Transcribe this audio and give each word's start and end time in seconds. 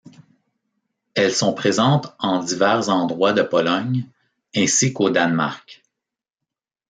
Elles 1.13 1.31
sont 1.31 1.53
présentes 1.53 2.15
en 2.17 2.39
divers 2.41 2.89
endroits 2.89 3.33
de 3.33 3.43
Pologne, 3.43 4.09
ainsi 4.55 4.93
qu'au 4.93 5.11
Danemark. 5.11 5.83